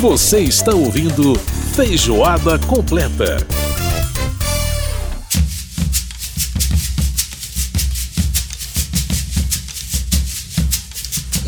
Você 0.00 0.40
está 0.40 0.74
ouvindo 0.74 1.38
Feijoada 1.74 2.58
Completa. 2.60 3.36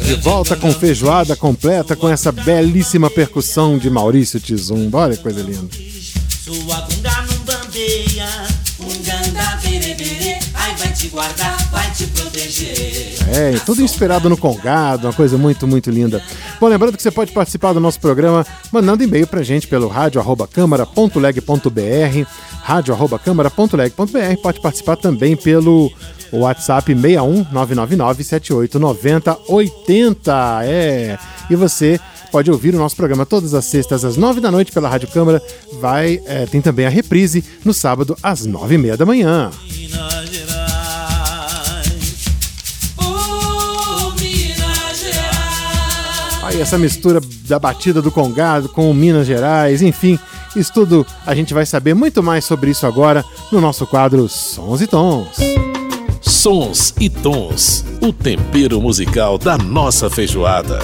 De 0.05 0.15
volta 0.17 0.55
com 0.55 0.71
feijoada 0.71 1.35
completa 1.35 1.97
com 1.97 2.07
essa 2.11 2.31
belíssima 2.31 3.09
percussão 3.09 3.79
de 3.79 3.89
Maurício 3.89 4.39
Tizumba. 4.39 4.99
Olha 4.99 5.17
que 5.17 5.23
coisa 5.23 5.43
linda. 5.43 5.75
Te 10.93 11.09
guardar, 11.09 11.57
vai 11.71 11.91
te 11.91 12.07
proteger. 12.07 13.17
É, 13.29 13.59
tudo 13.65 13.83
inspirado 13.83 14.29
no 14.29 14.37
Congado, 14.37 15.07
uma 15.07 15.13
coisa 15.13 15.39
muito, 15.39 15.67
muito 15.67 15.91
linda. 15.91 16.23
Bom, 16.61 16.69
lembrando 16.69 16.97
que 16.97 17.03
você 17.03 17.11
pode 17.11 17.33
participar 17.33 17.73
do 17.73 17.81
nosso 17.81 17.99
programa 17.99 18.47
mandando 18.71 19.03
e-mail 19.03 19.27
pra 19.27 19.43
gente 19.43 19.67
pelo 19.67 19.89
rádio.câmara.leg.br 19.89 22.29
rádio.câmara.leg.br 22.63 24.43
pode 24.43 24.61
participar 24.61 24.97
também 24.97 25.37
pelo 25.37 25.91
WhatsApp 26.33 26.95
61 26.95 27.47
999 27.53 28.25
7890 28.25 29.39
80. 29.49 30.61
É, 30.65 31.19
e 31.51 31.57
você 31.57 32.01
pode 32.31 32.51
ouvir 32.51 32.75
o 32.75 32.79
nosso 32.79 32.97
programa 32.97 33.27
todas 33.27 33.53
as 33.53 33.67
sextas 33.67 34.05
às 34.05 34.17
nove 34.17 34.41
da 34.41 34.51
noite 34.51 34.73
pela 34.73 34.89
Rádio 34.89 35.09
Câmara. 35.09 35.43
Vai, 35.81 36.21
é, 36.27 36.47
tem 36.47 36.63
também 36.63 36.87
a 36.87 36.91
reprise 36.91 37.45
no 37.65 37.75
sábado 37.75 38.17
às 38.23 38.47
nove 38.47 38.77
e 38.77 38.79
meia 38.79 38.97
da 38.97 39.05
manhã. 39.05 39.51
Essa 46.63 46.79
mistura 46.79 47.21
da 47.49 47.59
batida 47.59 48.01
do 48.01 48.13
Congado 48.13 48.69
com 48.69 48.89
o 48.89 48.95
Minas 48.95 49.27
Gerais, 49.27 49.83
enfim, 49.83 50.17
isso 50.55 50.73
tudo 50.73 51.05
a 51.27 51.35
gente 51.35 51.53
vai 51.53 51.67
saber 51.67 51.93
muito 51.93 52.23
mais 52.23 52.45
sobre 52.45 52.71
isso 52.71 52.87
agora 52.87 53.25
no 53.51 53.61
nosso 53.61 53.85
quadro 53.85 54.29
Sons 54.29 54.81
e 54.81 54.87
Tons. 54.87 55.37
Sons 56.21 56.95
e 57.01 57.11
Tons, 57.11 57.85
o 58.01 58.13
tempero 58.13 58.81
musical 58.81 59.39
da 59.39 59.59
nossa 59.59 60.09
feijoada. 60.09 60.79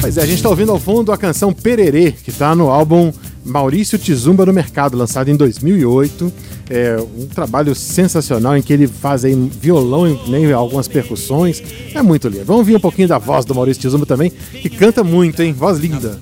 Pois 0.00 0.18
é, 0.18 0.22
a 0.22 0.26
gente 0.26 0.36
está 0.36 0.48
ouvindo 0.48 0.72
ao 0.72 0.80
fundo 0.80 1.12
a 1.12 1.16
canção 1.16 1.52
Pererê, 1.52 2.10
que 2.10 2.30
está 2.30 2.52
no 2.54 2.68
álbum 2.68 3.12
Maurício 3.44 3.96
Tizumba 3.96 4.44
no 4.44 4.52
Mercado, 4.52 4.96
lançado 4.96 5.30
em 5.30 5.36
2008. 5.36 6.32
É 6.68 6.96
um 6.96 7.26
trabalho 7.26 7.74
sensacional 7.74 8.56
em 8.56 8.62
que 8.62 8.72
ele 8.72 8.86
faz 8.86 9.24
aí 9.24 9.34
violão 9.34 10.08
e 10.08 10.30
né, 10.30 10.52
algumas 10.52 10.88
percussões. 10.88 11.62
É 11.94 12.02
muito 12.02 12.28
lindo. 12.28 12.44
Vamos 12.44 12.60
ouvir 12.60 12.76
um 12.76 12.80
pouquinho 12.80 13.08
da 13.08 13.18
voz 13.18 13.44
do 13.44 13.54
Maurício 13.54 13.82
Tizumba 13.82 14.06
também, 14.06 14.30
que 14.30 14.70
canta 14.70 15.04
muito, 15.04 15.42
hein? 15.42 15.52
Voz 15.52 15.78
linda. 15.78 16.18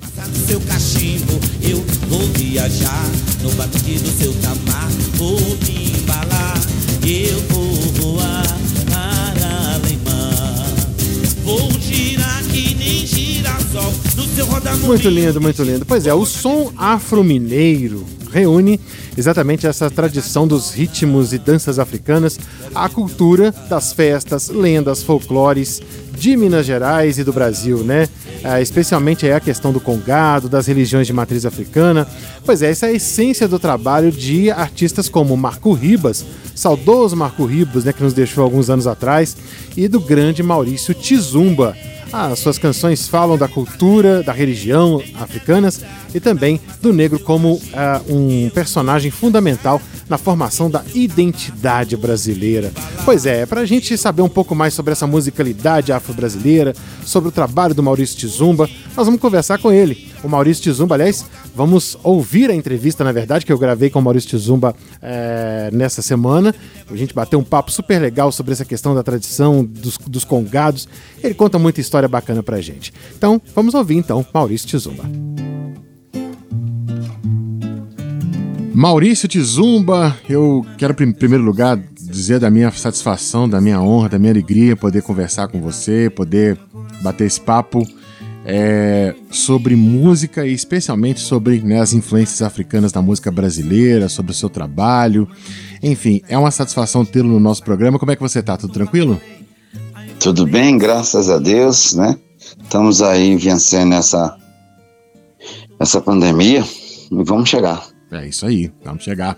Seu 0.46 0.60
cachimbo, 0.60 1.38
eu 1.62 1.82
vou 2.08 2.26
viajar 2.34 3.04
no 3.42 3.50
batuque 3.52 3.98
do 3.98 4.10
seu 4.10 4.32
tamar, 4.34 4.88
vou 5.14 5.38
me 5.38 5.92
embalar, 5.98 6.60
eu 7.06 7.40
vou 7.48 7.74
voar 8.14 8.42
para 8.86 9.32
vou 11.44 11.70
girar 11.80 12.42
que 12.44 12.74
nem 12.74 13.06
girassol 13.06 13.92
no 14.16 14.24
seu. 14.34 14.46
Muito 14.86 15.08
lindo, 15.08 15.40
muito 15.40 15.62
lindo. 15.62 15.84
Pois 15.86 16.06
é, 16.06 16.14
o 16.14 16.24
som 16.24 16.72
afro-mineiro 16.76 18.04
reúne 18.32 18.80
exatamente 19.16 19.66
essa 19.66 19.90
tradição 19.90 20.46
dos 20.46 20.72
ritmos 20.72 21.32
e 21.32 21.38
danças 21.38 21.78
africanas, 21.78 22.38
a 22.74 22.88
cultura 22.88 23.54
das 23.68 23.92
festas, 23.92 24.48
lendas, 24.48 25.02
folclores 25.02 25.80
de 26.16 26.36
Minas 26.36 26.66
Gerais 26.66 27.18
e 27.18 27.24
do 27.24 27.32
Brasil, 27.32 27.78
né? 27.78 28.08
É, 28.44 28.60
especialmente 28.60 29.30
a 29.30 29.40
questão 29.40 29.72
do 29.72 29.80
congado, 29.80 30.48
das 30.48 30.66
religiões 30.66 31.06
de 31.06 31.12
matriz 31.12 31.46
africana. 31.46 32.06
Pois 32.44 32.60
é, 32.62 32.70
essa 32.70 32.86
é 32.86 32.90
a 32.90 32.92
essência 32.92 33.46
do 33.46 33.58
trabalho 33.58 34.10
de 34.10 34.50
artistas 34.50 35.08
como 35.08 35.36
Marco 35.36 35.72
Ribas, 35.72 36.24
saudoso 36.54 37.16
Marco 37.16 37.44
Ribas, 37.44 37.84
né, 37.84 37.92
que 37.92 38.02
nos 38.02 38.12
deixou 38.12 38.42
alguns 38.42 38.68
anos 38.68 38.86
atrás, 38.86 39.36
e 39.76 39.86
do 39.88 40.00
grande 40.00 40.42
Maurício 40.42 40.92
Tizumba. 40.94 41.76
As 42.12 42.40
suas 42.40 42.58
canções 42.58 43.08
falam 43.08 43.38
da 43.38 43.48
cultura, 43.48 44.22
da 44.22 44.32
religião 44.32 45.02
africanas 45.14 45.80
e 46.14 46.20
também 46.20 46.60
do 46.82 46.92
negro 46.92 47.18
como 47.18 47.54
uh, 47.54 47.60
um 48.06 48.50
personagem 48.50 49.10
fundamental 49.10 49.80
na 50.10 50.18
formação 50.18 50.70
da 50.70 50.84
identidade 50.94 51.96
brasileira. 51.96 52.70
Pois 53.06 53.24
é, 53.24 53.46
para 53.46 53.62
a 53.62 53.64
gente 53.64 53.96
saber 53.96 54.20
um 54.20 54.28
pouco 54.28 54.54
mais 54.54 54.74
sobre 54.74 54.92
essa 54.92 55.06
musicalidade 55.06 55.90
afro-brasileira, 55.90 56.74
sobre 57.02 57.30
o 57.30 57.32
trabalho 57.32 57.74
do 57.74 57.82
Maurício 57.82 58.18
Tizumba, 58.18 58.68
nós 58.94 59.06
vamos 59.06 59.18
conversar 59.18 59.58
com 59.58 59.72
ele. 59.72 60.12
O 60.22 60.28
Maurício 60.28 60.62
Tizumba, 60.62 60.94
aliás, 60.94 61.24
vamos 61.54 61.98
ouvir 62.02 62.50
a 62.50 62.54
entrevista, 62.54 63.02
na 63.02 63.10
verdade, 63.10 63.44
que 63.44 63.52
eu 63.52 63.58
gravei 63.58 63.90
com 63.90 63.98
o 63.98 64.02
Maurício 64.02 64.30
Tizumba 64.30 64.74
é, 65.00 65.70
nessa 65.72 66.00
semana. 66.02 66.54
A 66.88 66.96
gente 66.96 67.14
bateu 67.14 67.38
um 67.38 67.44
papo 67.44 67.72
super 67.72 68.00
legal 68.00 68.30
sobre 68.30 68.52
essa 68.52 68.64
questão 68.64 68.94
da 68.94 69.02
tradição 69.02 69.64
dos, 69.64 69.98
dos 69.98 70.24
congados. 70.24 70.86
Ele 71.22 71.34
conta 71.34 71.58
muita 71.58 71.80
história 71.80 72.01
bacana 72.08 72.42
pra 72.42 72.60
gente. 72.60 72.92
Então, 73.16 73.40
vamos 73.54 73.74
ouvir 73.74 73.96
então 73.96 74.24
Maurício 74.32 74.68
Tizumba. 74.68 75.04
Maurício 78.74 79.28
Tizumba, 79.28 80.16
eu 80.28 80.64
quero 80.78 80.94
em 81.04 81.12
primeiro 81.12 81.44
lugar 81.44 81.76
dizer 82.00 82.40
da 82.40 82.50
minha 82.50 82.70
satisfação, 82.70 83.48
da 83.48 83.60
minha 83.60 83.80
honra, 83.80 84.08
da 84.08 84.18
minha 84.18 84.32
alegria 84.32 84.76
poder 84.76 85.02
conversar 85.02 85.48
com 85.48 85.60
você, 85.60 86.10
poder 86.10 86.58
bater 87.02 87.26
esse 87.26 87.40
papo 87.40 87.86
é, 88.44 89.14
sobre 89.30 89.76
música 89.76 90.46
e 90.46 90.52
especialmente 90.52 91.20
sobre 91.20 91.60
né, 91.60 91.80
as 91.80 91.92
influências 91.92 92.42
africanas 92.42 92.92
na 92.92 93.00
música 93.00 93.30
brasileira, 93.30 94.08
sobre 94.08 94.32
o 94.32 94.34
seu 94.34 94.48
trabalho. 94.48 95.28
Enfim, 95.82 96.22
é 96.28 96.36
uma 96.36 96.50
satisfação 96.50 97.04
tê-lo 97.04 97.28
no 97.28 97.40
nosso 97.40 97.62
programa. 97.62 97.98
Como 97.98 98.10
é 98.10 98.16
que 98.16 98.22
você 98.22 98.40
está? 98.40 98.56
Tudo 98.56 98.72
tranquilo? 98.72 99.20
Tudo 100.22 100.46
bem, 100.46 100.78
graças 100.78 101.28
a 101.28 101.36
Deus, 101.36 101.94
né? 101.94 102.16
Estamos 102.62 103.02
aí 103.02 103.36
vencendo 103.36 103.92
essa, 103.92 104.38
essa 105.80 106.00
pandemia 106.00 106.64
e 107.10 107.24
vamos 107.24 107.48
chegar. 107.48 107.84
É 108.12 108.28
isso 108.28 108.46
aí, 108.46 108.70
vamos 108.84 109.02
chegar. 109.02 109.36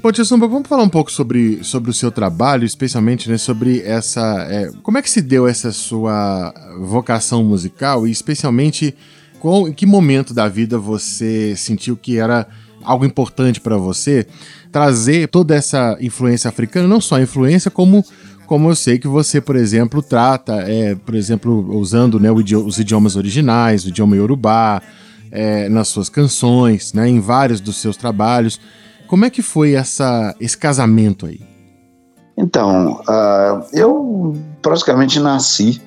Bom, 0.00 0.12
Tia 0.12 0.24
Samba, 0.24 0.46
vamos 0.46 0.68
falar 0.68 0.84
um 0.84 0.88
pouco 0.88 1.10
sobre, 1.10 1.64
sobre 1.64 1.90
o 1.90 1.92
seu 1.92 2.12
trabalho, 2.12 2.64
especialmente 2.64 3.28
né, 3.28 3.36
sobre 3.36 3.80
essa. 3.80 4.46
É, 4.48 4.70
como 4.84 4.98
é 4.98 5.02
que 5.02 5.10
se 5.10 5.20
deu 5.20 5.48
essa 5.48 5.72
sua 5.72 6.54
vocação 6.78 7.42
musical 7.42 8.06
e, 8.06 8.12
especialmente, 8.12 8.94
qual, 9.40 9.66
em 9.66 9.72
que 9.72 9.84
momento 9.84 10.32
da 10.32 10.46
vida 10.46 10.78
você 10.78 11.56
sentiu 11.56 11.96
que 11.96 12.18
era 12.18 12.46
algo 12.84 13.04
importante 13.04 13.60
para 13.60 13.76
você 13.76 14.28
trazer 14.74 15.28
toda 15.28 15.54
essa 15.54 15.96
influência 16.00 16.48
africana, 16.48 16.88
não 16.88 17.00
só 17.00 17.14
a 17.14 17.22
influência, 17.22 17.70
como 17.70 18.04
como 18.44 18.68
eu 18.68 18.74
sei 18.74 18.98
que 18.98 19.06
você, 19.06 19.40
por 19.40 19.54
exemplo, 19.54 20.02
trata, 20.02 20.64
é, 20.68 20.96
por 20.96 21.14
exemplo, 21.14 21.74
usando 21.78 22.18
né, 22.18 22.28
os 22.30 22.78
idiomas 22.78 23.14
originais, 23.14 23.84
o 23.84 23.88
idioma 23.88 24.16
iorubá, 24.16 24.82
é, 25.30 25.68
nas 25.68 25.88
suas 25.88 26.08
canções, 26.08 26.92
né, 26.92 27.08
em 27.08 27.20
vários 27.20 27.60
dos 27.60 27.76
seus 27.76 27.96
trabalhos. 27.96 28.60
Como 29.06 29.24
é 29.24 29.30
que 29.30 29.42
foi 29.42 29.74
essa, 29.74 30.34
esse 30.40 30.58
casamento 30.58 31.24
aí? 31.24 31.40
Então, 32.36 33.00
uh, 33.08 33.64
eu 33.72 34.36
praticamente 34.60 35.20
nasci 35.20 35.80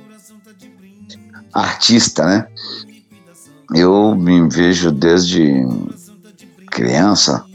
artista, 1.54 2.26
né? 2.26 2.48
Eu 3.76 4.16
me 4.16 4.48
vejo 4.50 4.92
desde 4.92 5.68
criança 6.72 7.47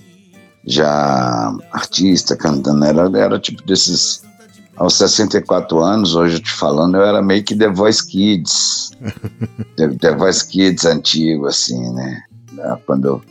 já 0.65 1.55
artista, 1.73 2.37
cantando, 2.37 2.85
era, 2.85 3.19
era 3.19 3.39
tipo 3.39 3.63
desses 3.65 4.23
aos 4.77 4.95
64 4.95 5.81
anos, 5.81 6.15
hoje 6.15 6.37
eu 6.37 6.43
te 6.43 6.51
falando, 6.51 6.97
eu 6.97 7.05
era 7.05 7.23
meio 7.23 7.45
que 7.45 7.55
The 7.55 7.69
Voice 7.69 8.07
Kids. 8.07 8.91
The, 9.77 9.89
The, 9.89 10.17
Voice 10.17 10.47
Kids 10.49 10.85
antigo, 10.85 11.47
assim, 11.47 11.93
né? 11.93 12.23
Quando, 12.87 13.23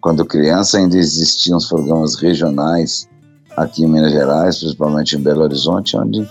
quando 0.00 0.24
criança 0.24 0.78
ainda 0.78 0.96
existiam 0.96 1.58
os 1.58 1.66
programas 1.66 2.14
regionais 2.16 3.08
aqui 3.56 3.84
em 3.84 3.88
Minas 3.88 4.12
Gerais, 4.12 4.58
principalmente 4.58 5.16
em 5.16 5.20
Belo 5.20 5.42
Horizonte, 5.42 5.96
onde 5.96 6.28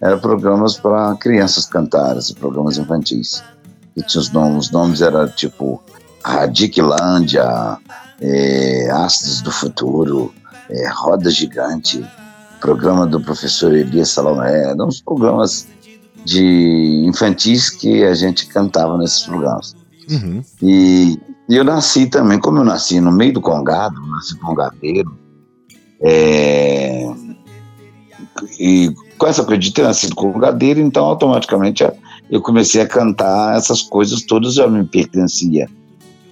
eram 0.00 0.18
programas 0.18 0.78
para 0.78 1.14
crianças 1.16 1.66
cantarem, 1.66 2.22
programas 2.38 2.78
infantis. 2.78 3.42
E 3.96 4.02
tinha 4.02 4.20
os 4.20 4.30
nomes, 4.30 4.66
os 4.66 4.70
nomes 4.70 5.02
eram 5.02 5.28
tipo 5.28 5.82
Radiclândia, 6.24 7.78
é, 8.20 8.90
Astros 8.90 9.40
do 9.40 9.50
Futuro, 9.50 10.32
é, 10.68 10.88
Roda 10.88 11.30
Gigante, 11.30 12.04
programa 12.60 13.06
do 13.06 13.20
professor 13.20 13.74
Elias 13.74 14.10
Salomé, 14.10 14.70
eram 14.70 14.88
uns 14.88 15.00
programas 15.00 15.66
de 16.24 17.04
infantis 17.06 17.70
que 17.70 18.04
a 18.04 18.14
gente 18.14 18.46
cantava 18.46 18.98
nesses 18.98 19.22
programas. 19.22 19.74
Uhum. 20.10 20.42
E, 20.62 21.18
e, 21.48 21.56
eu 21.56 21.64
nasci 21.64 22.06
também, 22.06 22.38
como 22.38 22.58
eu 22.58 22.64
nasci 22.64 23.00
no 23.00 23.10
meio 23.10 23.32
do 23.32 23.40
Congado, 23.40 24.00
nasci 24.06 24.36
congadeiro, 24.38 25.18
é, 26.02 27.06
e 28.58 28.94
com 29.18 29.26
essa 29.26 29.44
coisa 29.44 29.60
de 29.60 29.72
ter 29.72 29.82
nascido 29.82 30.14
congadeiro, 30.14 30.80
então 30.80 31.04
automaticamente 31.04 31.84
eu 32.30 32.40
comecei 32.40 32.80
a 32.80 32.86
cantar 32.86 33.56
essas 33.56 33.82
coisas 33.82 34.22
todas 34.22 34.54
já 34.54 34.66
me 34.66 34.84
pertencia. 34.84 35.68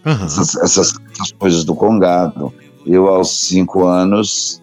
Uhum. 0.04 0.24
Essas, 0.24 0.56
essas, 0.56 0.94
essas, 1.12 1.32
coisas 1.32 1.64
do 1.64 1.74
congado. 1.74 2.52
Eu 2.86 3.08
aos 3.08 3.40
cinco 3.40 3.86
anos, 3.86 4.62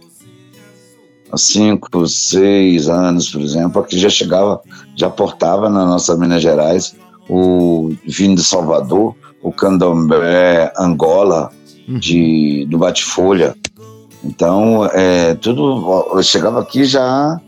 aos 1.31 1.43
cinco, 1.43 2.07
seis 2.07 2.89
anos, 2.89 3.29
por 3.29 3.41
exemplo, 3.41 3.81
aqui 3.81 3.99
já 3.99 4.09
chegava, 4.09 4.61
já 4.95 5.09
portava 5.09 5.69
na 5.69 5.85
nossa 5.85 6.15
Minas 6.17 6.41
Gerais 6.41 6.95
o 7.29 7.93
vinho 8.05 8.35
de 8.35 8.43
Salvador, 8.43 9.15
o 9.41 9.51
candomblé 9.51 10.71
Angola 10.77 11.51
uhum. 11.87 11.99
de, 11.99 12.65
do 12.69 12.77
Bate-Folha. 12.77 13.55
Então, 14.23 14.85
é, 14.91 15.35
tudo. 15.35 16.09
Eu 16.13 16.23
chegava 16.23 16.61
aqui 16.61 16.83
já. 16.83 17.39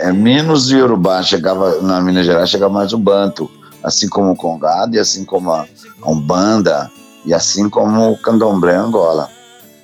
É, 0.00 0.12
menos 0.12 0.70
Yorubá, 0.70 1.22
chegava 1.22 1.82
na 1.82 2.00
Minas 2.00 2.24
Gerais, 2.24 2.48
chegava 2.48 2.72
mais 2.72 2.94
o 2.94 2.98
Banto, 2.98 3.50
assim 3.82 4.08
como 4.08 4.30
o 4.30 4.36
Congado 4.36 4.94
e 4.94 4.98
assim 4.98 5.24
como 5.24 5.50
a 5.52 5.66
Umbanda 6.06 6.90
e 7.24 7.34
assim 7.34 7.68
como 7.68 8.12
o 8.12 8.18
Candomblé 8.18 8.74
Angola. 8.74 9.28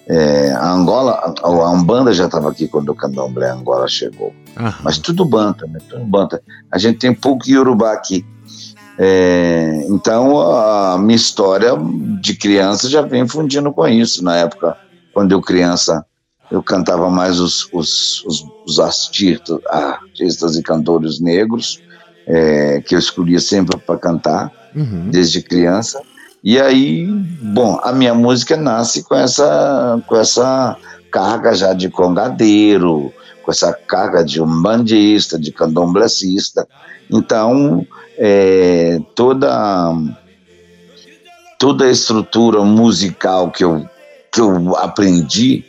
É, 0.09 0.53
a 0.53 0.71
Angola, 0.71 1.35
a, 1.43 1.47
a 1.47 1.71
Umbanda 1.71 2.13
já 2.13 2.27
estava 2.27 2.49
aqui 2.49 2.69
quando 2.69 2.91
o 2.91 2.95
Candomblé 2.95 3.51
Angola 3.51 3.89
chegou. 3.89 4.33
Uhum. 4.59 4.73
Mas 4.83 4.99
tudo 4.99 5.25
Banta, 5.25 5.67
né? 5.67 5.81
Tudo 5.89 6.05
Banta. 6.05 6.43
A 6.71 6.79
gente 6.79 6.99
tem 6.99 7.13
pouco 7.13 7.49
Yorubá 7.49 7.93
aqui. 7.93 8.25
É, 8.99 9.85
então 9.91 10.41
a 10.41 10.97
minha 10.99 11.17
história 11.17 11.73
de 12.21 12.35
criança 12.35 12.89
já 12.89 13.03
vem 13.03 13.27
fundindo 13.27 13.73
com 13.73 13.87
isso. 13.87 14.25
Na 14.25 14.37
época, 14.37 14.77
quando 15.13 15.33
eu 15.33 15.43
criança, 15.43 16.05
eu 16.51 16.63
cantava 16.63 17.11
mais 17.11 17.41
os, 17.41 17.69
os, 17.73 18.25
os, 18.25 18.47
os 18.67 18.79
artistas, 18.79 19.59
artistas, 19.67 20.57
e 20.57 20.63
cantores 20.63 21.21
negros, 21.21 21.81
é, 22.27 22.81
que 22.81 22.95
eu 22.95 22.99
escolhia 22.99 23.41
sempre 23.41 23.77
para 23.79 23.99
cantar, 23.99 24.51
uhum. 24.75 25.11
desde 25.11 25.43
criança. 25.43 26.01
E 26.47 26.61
aí, 26.61 27.05
bom, 27.43 27.81
a 27.83 27.91
minha 27.91 28.15
música 28.15 28.57
nasce 28.57 29.03
com 29.03 29.17
essa, 29.17 30.01
com 30.07 30.15
essa 30.15 30.77
carga 31.11 31.53
já 31.53 31.73
de 31.73 31.91
congadeiro, 31.91 33.13
com 33.43 33.51
essa 33.51 33.73
carga 33.73 34.25
de 34.25 34.41
umbandista, 34.41 35.41
de 35.41 35.51
candomblessista. 35.51 36.69
Então, 37.11 37.85
é, 38.17 39.01
toda 39.17 39.93
toda 41.59 41.87
a 41.87 41.91
estrutura 41.91 42.63
musical 42.63 43.51
que 43.51 43.65
eu, 43.65 43.85
que 44.31 44.41
eu 44.41 44.77
aprendi 44.77 45.65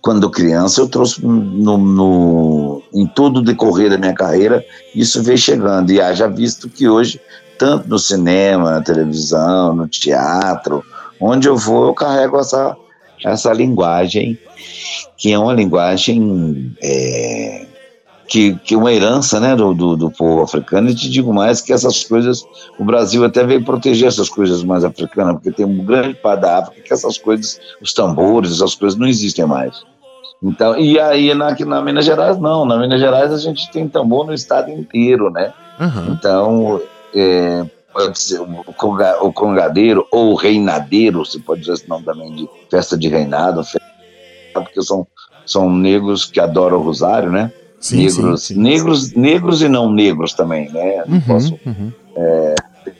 quando 0.00 0.30
criança, 0.30 0.80
eu 0.80 0.86
trouxe 0.86 1.26
no, 1.26 1.76
no, 1.76 2.82
em 2.92 3.04
todo 3.04 3.38
o 3.38 3.42
decorrer 3.42 3.90
da 3.90 3.98
minha 3.98 4.14
carreira, 4.14 4.64
isso 4.94 5.20
veio 5.24 5.38
chegando. 5.38 5.90
E 5.90 6.00
haja 6.00 6.28
visto 6.28 6.68
que 6.68 6.86
hoje, 6.86 7.20
tanto 7.58 7.88
no 7.88 7.98
cinema, 7.98 8.72
na 8.72 8.80
televisão, 8.80 9.74
no 9.74 9.88
teatro, 9.88 10.84
onde 11.20 11.48
eu 11.48 11.56
vou, 11.56 11.86
eu 11.86 11.94
carrego 11.94 12.38
essa, 12.38 12.76
essa 13.24 13.52
linguagem, 13.52 14.38
que 15.16 15.32
é 15.32 15.38
uma 15.38 15.52
linguagem 15.52 16.76
é, 16.82 17.66
que, 18.28 18.54
que 18.56 18.76
uma 18.76 18.92
herança 18.92 19.38
né, 19.38 19.54
do, 19.54 19.74
do, 19.74 19.96
do, 19.96 20.10
povo 20.10 20.42
africano, 20.42 20.88
e 20.90 20.94
te 20.94 21.08
digo 21.08 21.32
mais 21.32 21.60
que 21.60 21.72
essas 21.72 22.04
coisas, 22.04 22.44
o 22.78 22.84
Brasil 22.84 23.24
até 23.24 23.44
veio 23.44 23.64
proteger 23.64 24.08
essas 24.08 24.28
coisas 24.28 24.62
mais 24.64 24.84
africanas, 24.84 25.34
porque 25.34 25.52
tem 25.52 25.66
um 25.66 25.84
grande 25.84 26.14
parte 26.14 26.40
da 26.40 26.58
África 26.58 26.82
que 26.82 26.92
essas 26.92 27.18
coisas, 27.18 27.60
os 27.80 27.92
tambores, 27.92 28.52
essas 28.52 28.74
coisas 28.74 28.98
não 28.98 29.06
existem 29.06 29.44
mais. 29.46 29.82
Então, 30.42 30.76
e 30.78 30.98
aí 30.98 31.32
na, 31.34 31.56
na 31.58 31.80
Minas 31.80 32.04
Gerais 32.04 32.38
não, 32.38 32.66
na 32.66 32.76
Minas 32.76 33.00
Gerais 33.00 33.32
a 33.32 33.38
gente 33.38 33.70
tem 33.70 33.88
tambor 33.88 34.26
no 34.26 34.34
estado 34.34 34.70
inteiro, 34.70 35.30
né? 35.30 35.52
Uhum. 35.80 36.12
Então, 36.12 36.80
é, 37.14 37.66
o, 38.66 38.72
conga, 38.74 39.22
o 39.22 39.32
congadeiro 39.32 40.06
ou 40.10 40.32
o 40.32 40.34
reinadeiro, 40.34 41.24
se 41.24 41.38
pode 41.40 41.60
dizer 41.60 41.74
esse 41.74 41.88
nome 41.88 42.04
também 42.04 42.34
de 42.34 42.48
festa 42.70 42.96
de 42.96 43.08
reinado, 43.08 43.62
porque 44.52 44.82
são, 44.82 45.06
são 45.46 45.70
negros 45.70 46.24
que 46.24 46.40
adoram 46.40 46.78
o 46.78 46.82
rosário, 46.82 47.30
né? 47.30 47.52
Sim, 47.80 47.98
negros, 47.98 48.42
sim, 48.42 48.54
sim. 48.54 48.60
negros, 48.60 49.12
negros 49.12 49.62
e 49.62 49.68
não 49.68 49.92
negros 49.92 50.32
também, 50.32 50.70
né? 50.70 51.04
Uhum, 51.06 51.20
posso 51.20 51.58
uhum. 51.66 51.92
É, 52.16 52.54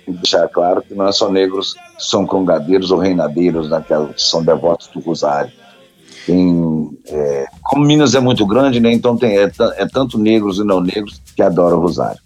deixar 0.06 0.46
claro 0.48 0.82
que 0.82 0.94
não 0.94 1.08
é 1.08 1.12
só 1.12 1.30
negros 1.30 1.74
são 1.98 2.26
congadeiros 2.26 2.90
ou 2.90 2.98
reinadeiros, 2.98 3.70
naquela 3.70 4.08
que 4.08 4.20
são 4.20 4.44
devotos 4.44 4.88
do 4.88 5.00
Rosário. 5.00 5.50
Tem, 6.26 6.90
é, 7.06 7.46
como 7.62 7.84
Minas 7.84 8.14
é 8.14 8.20
muito 8.20 8.46
grande, 8.46 8.80
né? 8.80 8.92
Então 8.92 9.16
tem 9.16 9.38
é, 9.38 9.50
é, 9.76 9.86
tanto 9.86 10.18
negros 10.18 10.58
e 10.58 10.64
não 10.64 10.80
negros 10.80 11.20
que 11.34 11.42
adoram 11.42 11.78
o 11.78 11.80
Rosário. 11.80 12.20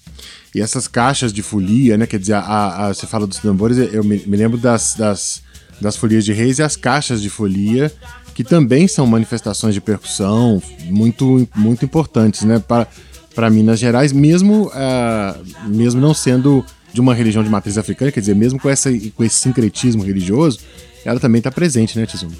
E 0.54 0.60
essas 0.60 0.88
caixas 0.88 1.32
de 1.32 1.42
folia, 1.42 1.96
né? 1.96 2.06
Quer 2.06 2.18
dizer, 2.18 2.34
a, 2.34 2.86
a, 2.86 2.94
você 2.94 3.06
fala 3.06 3.26
dos 3.26 3.38
tambores, 3.38 3.76
eu 3.92 4.02
me, 4.02 4.18
me 4.26 4.36
lembro 4.36 4.58
das, 4.58 4.94
das, 4.94 5.42
das 5.80 5.96
folias 5.96 6.24
de 6.24 6.32
reis 6.32 6.58
e 6.58 6.62
as 6.62 6.76
caixas 6.76 7.20
de 7.20 7.28
folia 7.28 7.92
que 8.38 8.44
também 8.44 8.86
são 8.86 9.04
manifestações 9.04 9.74
de 9.74 9.80
percussão 9.80 10.62
muito, 10.84 11.48
muito 11.56 11.84
importantes 11.84 12.42
né, 12.42 12.60
para, 12.60 12.86
para 13.34 13.50
Minas 13.50 13.80
Gerais, 13.80 14.12
mesmo, 14.12 14.68
uh, 14.68 15.68
mesmo 15.68 16.00
não 16.00 16.14
sendo 16.14 16.64
de 16.92 17.00
uma 17.00 17.12
religião 17.12 17.42
de 17.42 17.50
matriz 17.50 17.76
africana, 17.76 18.12
quer 18.12 18.20
dizer, 18.20 18.36
mesmo 18.36 18.60
com, 18.60 18.70
essa, 18.70 18.90
com 19.16 19.24
esse 19.24 19.34
sincretismo 19.34 20.04
religioso, 20.04 20.60
ela 21.04 21.18
também 21.18 21.40
está 21.40 21.50
presente, 21.50 21.98
né, 21.98 22.06
Tizuma? 22.06 22.32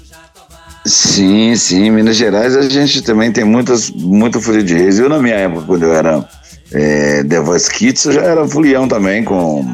Sim, 0.85 1.53
sim. 1.57 1.91
Minas 1.91 2.15
Gerais 2.15 2.55
a 2.55 2.67
gente 2.69 3.01
também 3.01 3.31
tem 3.33 3.43
muitas, 3.43 3.89
muita 3.89 4.39
folia 4.39 4.63
de 4.63 4.73
reis. 4.73 4.99
Eu, 4.99 5.09
na 5.09 5.19
minha 5.19 5.35
época, 5.35 5.65
quando 5.65 5.83
eu 5.83 5.93
era 5.93 6.25
é, 6.71 7.23
The 7.23 7.39
Voice 7.39 7.69
Kids, 7.71 8.03
já 8.03 8.21
era 8.21 8.47
folião 8.47 8.87
também, 8.87 9.23
com 9.23 9.65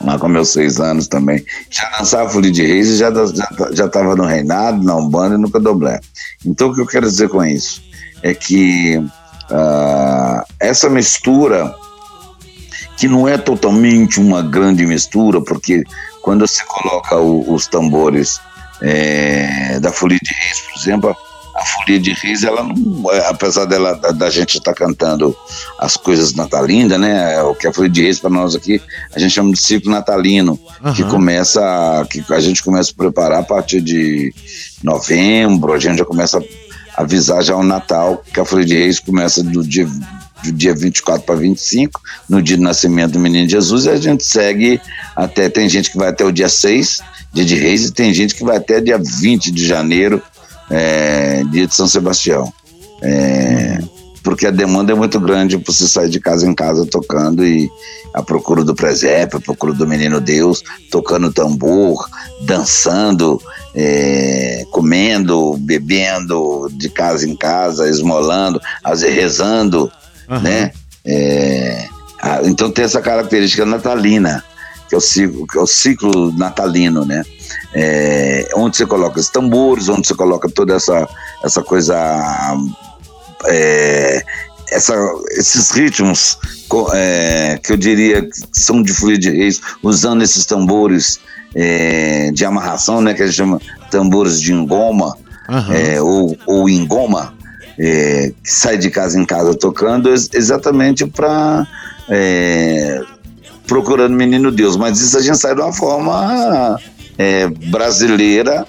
lá 0.00 0.18
com 0.18 0.28
meus 0.28 0.50
seis 0.50 0.80
anos 0.80 1.08
também. 1.08 1.44
Já 1.70 1.88
dançava 1.98 2.28
Folia 2.28 2.50
de 2.50 2.64
Reis 2.64 2.88
e 2.88 2.96
já 2.96 3.10
já 3.72 3.86
estava 3.86 4.14
no 4.14 4.24
Reinado, 4.24 4.84
na 4.84 4.96
Umbanda 4.96 5.36
e 5.36 5.38
no 5.38 5.50
Candomblé. 5.50 6.00
Então 6.44 6.68
o 6.68 6.74
que 6.74 6.80
eu 6.80 6.86
quero 6.86 7.08
dizer 7.08 7.28
com 7.28 7.42
isso 7.44 7.82
é 8.22 8.34
que 8.34 8.98
uh, 8.98 10.44
essa 10.60 10.88
mistura 10.90 11.74
que 12.96 13.08
não 13.08 13.28
é 13.28 13.36
totalmente 13.36 14.20
uma 14.20 14.42
grande 14.42 14.86
mistura, 14.86 15.40
porque 15.40 15.82
quando 16.22 16.46
você 16.46 16.62
coloca 16.64 17.16
o, 17.16 17.52
os 17.52 17.66
tambores 17.66 18.40
é, 18.80 19.78
da 19.80 19.90
Folia 19.90 20.18
de 20.22 20.32
Reis, 20.32 20.60
por 20.60 20.80
exemplo, 20.80 21.16
a 21.54 21.64
Folia 21.64 22.00
de 22.00 22.12
Reis, 22.12 22.42
ela 22.42 22.62
não, 22.62 23.10
é, 23.12 23.28
apesar 23.28 23.64
dela 23.64 23.94
da, 23.94 24.28
gente 24.28 24.58
estar 24.58 24.72
tá 24.72 24.84
cantando 24.84 25.36
as 25.78 25.96
coisas 25.96 26.34
natalinas, 26.34 26.98
né? 26.98 27.40
O 27.42 27.54
que 27.54 27.66
é 27.66 27.70
a 27.70 27.72
Folia 27.72 27.90
de 27.90 28.02
Reis 28.02 28.18
para 28.18 28.30
nós 28.30 28.56
aqui, 28.56 28.82
a 29.14 29.18
gente 29.18 29.32
chama 29.32 29.52
de 29.52 29.60
ciclo 29.60 29.90
natalino, 29.90 30.58
uhum. 30.82 30.92
que 30.92 31.04
começa, 31.04 32.06
que 32.10 32.24
a 32.32 32.40
gente 32.40 32.62
começa 32.62 32.90
a 32.90 32.94
preparar 32.94 33.40
a 33.40 33.44
partir 33.44 33.80
de 33.80 34.34
novembro, 34.82 35.72
a 35.72 35.78
gente 35.78 35.98
já 35.98 36.04
começa 36.04 36.38
a 36.96 37.02
avisar 37.02 37.42
já 37.42 37.56
o 37.56 37.62
Natal, 37.62 38.22
que 38.32 38.40
a 38.40 38.44
Folia 38.44 38.66
de 38.66 38.74
Reis 38.74 38.98
começa 38.98 39.42
do 39.42 39.62
dia 39.62 39.88
do 40.44 40.52
dia 40.52 40.74
24 40.74 41.24
para 41.24 41.36
25, 41.36 42.00
no 42.28 42.42
dia 42.42 42.58
do 42.58 42.62
nascimento 42.62 43.12
do 43.12 43.18
menino 43.18 43.48
Jesus, 43.48 43.86
e 43.86 43.90
a 43.90 43.96
gente 43.96 44.24
segue 44.24 44.78
até, 45.16 45.48
tem 45.48 45.68
gente 45.70 45.90
que 45.90 45.96
vai 45.96 46.08
até 46.08 46.22
o 46.22 46.30
dia 46.30 46.50
6, 46.50 47.00
dia 47.32 47.44
de 47.44 47.54
Reis, 47.54 47.86
e 47.86 47.92
tem 47.92 48.12
gente 48.12 48.34
que 48.34 48.44
vai 48.44 48.58
até 48.58 48.80
dia 48.80 48.98
20 48.98 49.50
de 49.50 49.66
janeiro, 49.66 50.22
é, 50.70 51.44
dia 51.44 51.66
de 51.66 51.74
São 51.74 51.86
Sebastião. 51.86 52.52
É, 53.02 53.78
porque 54.22 54.46
a 54.46 54.50
demanda 54.50 54.92
é 54.92 54.94
muito 54.94 55.20
grande 55.20 55.58
para 55.58 55.72
você 55.72 55.86
sair 55.86 56.08
de 56.08 56.18
casa 56.18 56.46
em 56.46 56.54
casa 56.54 56.86
tocando 56.86 57.44
e 57.44 57.70
a 58.14 58.22
procura 58.22 58.64
do 58.64 58.74
presépio, 58.74 59.38
a 59.38 59.42
procura 59.42 59.74
do 59.74 59.86
menino 59.86 60.20
Deus, 60.20 60.62
tocando 60.90 61.30
tambor, 61.30 62.08
dançando, 62.40 63.40
é, 63.74 64.64
comendo, 64.70 65.58
bebendo, 65.58 66.70
de 66.72 66.88
casa 66.88 67.28
em 67.28 67.36
casa, 67.36 67.88
esmolando, 67.88 68.60
às 68.82 69.02
vezes 69.02 69.14
rezando, 69.14 69.92
uhum. 70.30 70.40
né? 70.40 70.72
É, 71.04 71.86
então 72.44 72.70
tem 72.70 72.84
essa 72.84 73.02
característica 73.02 73.66
natalina 73.66 74.42
que 74.88 74.94
é 74.94 74.98
o 74.98 75.00
ciclo, 75.00 75.46
que 75.46 75.58
é 75.58 75.60
o 75.60 75.66
ciclo 75.66 76.32
natalino, 76.32 77.04
né? 77.04 77.22
É, 77.74 78.48
onde 78.56 78.76
você 78.76 78.86
coloca 78.86 79.20
os 79.20 79.28
tambores, 79.28 79.88
onde 79.88 80.06
você 80.06 80.14
coloca 80.14 80.48
toda 80.48 80.74
essa, 80.74 81.08
essa 81.42 81.62
coisa. 81.62 81.96
É, 83.46 84.22
essa, 84.70 84.94
esses 85.32 85.70
ritmos 85.70 86.38
é, 86.94 87.58
que 87.62 87.72
eu 87.72 87.76
diria 87.76 88.22
que 88.22 88.32
são 88.52 88.82
de 88.82 88.92
fluir 88.92 89.18
de 89.18 89.30
reis, 89.30 89.60
usando 89.82 90.22
esses 90.22 90.46
tambores 90.46 91.20
é, 91.54 92.30
de 92.32 92.44
amarração, 92.44 93.00
né, 93.00 93.14
que 93.14 93.22
a 93.22 93.26
gente 93.26 93.36
chama 93.36 93.60
tambores 93.90 94.40
de 94.40 94.52
engoma 94.52 95.16
uhum. 95.48 96.04
ou, 96.04 96.38
ou 96.46 96.68
engoma, 96.68 97.34
é, 97.78 98.32
que 98.42 98.52
sai 98.52 98.76
de 98.76 98.90
casa 98.90 99.20
em 99.20 99.24
casa 99.24 99.54
tocando 99.54 100.12
exatamente 100.12 101.06
para 101.06 101.66
é, 102.08 103.00
procurando 103.66 104.14
Menino 104.14 104.50
Deus, 104.50 104.76
mas 104.76 105.00
isso 105.00 105.16
a 105.16 105.22
gente 105.22 105.38
sai 105.38 105.54
de 105.54 105.60
uma 105.60 105.72
forma 105.72 106.78
é, 107.18 107.48
brasileira 107.48 108.66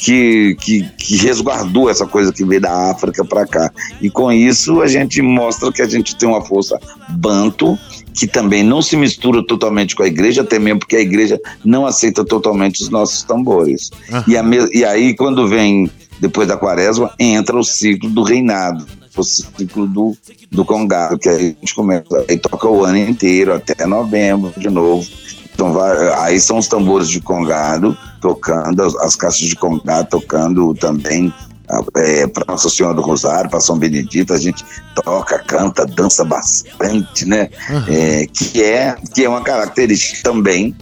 que, 0.00 0.56
que, 0.60 0.82
que 0.96 1.16
resguardou 1.16 1.90
essa 1.90 2.06
coisa 2.06 2.32
que 2.32 2.44
veio 2.44 2.60
da 2.60 2.90
África 2.90 3.22
para 3.24 3.46
cá. 3.46 3.70
E 4.00 4.08
com 4.08 4.32
isso 4.32 4.80
a 4.80 4.88
gente 4.88 5.20
mostra 5.20 5.70
que 5.70 5.82
a 5.82 5.88
gente 5.88 6.16
tem 6.16 6.28
uma 6.28 6.42
força 6.42 6.80
banto 7.10 7.78
que 8.14 8.26
também 8.26 8.62
não 8.62 8.82
se 8.82 8.96
mistura 8.96 9.44
totalmente 9.46 9.94
com 9.94 10.02
a 10.02 10.06
igreja, 10.06 10.42
até 10.42 10.58
mesmo 10.58 10.80
porque 10.80 10.96
a 10.96 11.00
igreja 11.00 11.40
não 11.64 11.86
aceita 11.86 12.24
totalmente 12.24 12.82
os 12.82 12.88
nossos 12.88 13.22
tambores. 13.22 13.90
E, 14.26 14.36
a, 14.36 14.44
e 14.72 14.84
aí, 14.84 15.14
quando 15.14 15.46
vem, 15.46 15.90
depois 16.18 16.48
da 16.48 16.56
quaresma, 16.56 17.12
entra 17.18 17.56
o 17.56 17.62
ciclo 17.62 18.10
do 18.10 18.22
reinado, 18.22 18.86
o 19.16 19.22
ciclo 19.22 19.86
do, 19.86 20.16
do 20.50 20.64
congado, 20.64 21.18
que 21.18 21.28
aí 21.28 21.56
a 21.56 21.60
gente 21.60 21.74
começa, 21.74 22.24
aí 22.28 22.38
toca 22.38 22.68
o 22.68 22.84
ano 22.84 22.98
inteiro, 22.98 23.54
até 23.54 23.86
novembro 23.86 24.52
de 24.56 24.68
novo. 24.68 25.06
Então 25.60 25.74
vai, 25.74 26.08
aí 26.24 26.40
são 26.40 26.56
os 26.56 26.68
tambores 26.68 27.06
de 27.06 27.20
congado 27.20 27.94
tocando, 28.18 28.82
as, 28.82 28.96
as 28.96 29.14
caixas 29.14 29.46
de 29.46 29.54
congado 29.54 30.08
tocando 30.08 30.72
também 30.72 31.30
é, 31.96 32.26
para 32.26 32.46
Nossa 32.48 32.70
Senhora 32.70 32.94
do 32.94 33.02
Rosário, 33.02 33.50
para 33.50 33.60
São 33.60 33.78
Benedito, 33.78 34.32
a 34.32 34.38
gente 34.38 34.64
toca, 34.94 35.38
canta, 35.40 35.84
dança 35.84 36.24
bastante, 36.24 37.26
né? 37.26 37.50
Uhum. 37.68 37.84
É, 37.88 38.26
que, 38.32 38.62
é, 38.62 38.96
que 39.14 39.22
é 39.22 39.28
uma 39.28 39.42
característica 39.42 40.22
também 40.22 40.74